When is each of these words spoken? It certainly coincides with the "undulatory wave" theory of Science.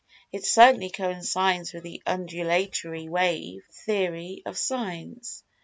It 0.31 0.43
certainly 0.45 0.89
coincides 0.89 1.73
with 1.73 1.83
the 1.83 2.01
"undulatory 2.07 3.07
wave" 3.07 3.63
theory 3.85 4.41
of 4.47 4.57
Science. 4.57 5.43